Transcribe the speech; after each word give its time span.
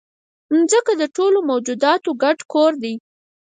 مځکه 0.55 0.93
د 1.01 1.03
ټولو 1.15 1.37
موجوداتو 1.49 2.09
ګډ 2.23 2.37
کور 2.51 2.71
دی. 2.83 2.93